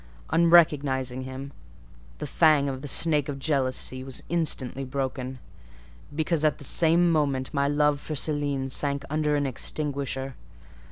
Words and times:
On 0.31 0.49
recognising 0.49 1.25
him, 1.25 1.51
the 2.17 2.25
fang 2.25 2.67
of 2.67 2.81
the 2.81 2.87
snake 2.87 3.29
Jealousy 3.37 4.03
was 4.03 4.23
instantly 4.29 4.83
broken; 4.83 5.37
because 6.15 6.43
at 6.43 6.57
the 6.57 6.63
same 6.63 7.11
moment 7.11 7.53
my 7.53 7.67
love 7.67 7.99
for 7.99 8.15
Céline 8.15 8.71
sank 8.71 9.05
under 9.11 9.35
an 9.35 9.45
extinguisher. 9.45 10.33